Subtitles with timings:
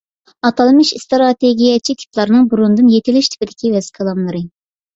[0.47, 4.47] ئاتالمىش ئىستراتېگىيەچى تىپلارنىڭ بۇرۇندىن يېتىلەش تىپىدىكى ۋەز- كالاملىرى